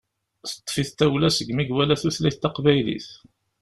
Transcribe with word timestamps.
Teṭṭef-it 0.49 0.89
tawla 0.99 1.29
seg 1.31 1.49
asmi 1.49 1.61
i 1.63 1.65
iwala 1.71 1.95
tutlayt 2.01 2.37
taqbaylit. 2.39 3.07